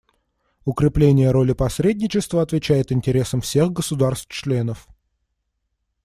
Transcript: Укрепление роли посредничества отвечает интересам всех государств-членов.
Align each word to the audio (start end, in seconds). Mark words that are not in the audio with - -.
Укрепление 0.65 1.29
роли 1.29 1.53
посредничества 1.53 2.41
отвечает 2.41 2.91
интересам 2.91 3.39
всех 3.41 3.71
государств-членов. 3.71 4.87